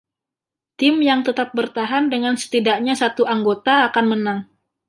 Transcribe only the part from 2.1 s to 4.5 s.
dengan setidaknya satu anggota akan menang.